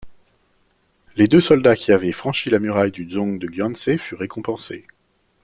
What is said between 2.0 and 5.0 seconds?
franchi la muraille du dzong de Gyantsé furent récompensés.